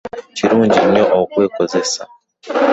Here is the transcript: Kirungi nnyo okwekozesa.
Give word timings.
Kirungi 0.35 0.79
nnyo 0.87 1.03
okwekozesa. 1.21 2.03